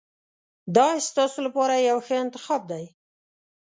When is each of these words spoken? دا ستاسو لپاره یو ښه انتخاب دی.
دا 0.75 0.87
ستاسو 1.09 1.39
لپاره 1.47 1.85
یو 1.89 1.97
ښه 2.05 2.15
انتخاب 2.25 2.61
دی. 2.71 2.85